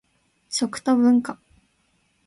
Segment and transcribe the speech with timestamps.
[0.49, 1.37] 食と文化